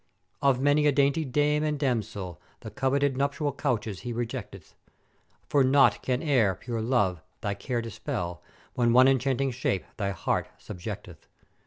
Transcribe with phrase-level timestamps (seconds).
[0.41, 4.73] "Of many a dainty dame and damosel The coveted nuptial couches he rejecteth;
[5.47, 7.21] for naught can e'er, pure Love!
[7.41, 8.41] thy care dispel,
[8.73, 11.27] when one enchanting shape thy heart subjecteth.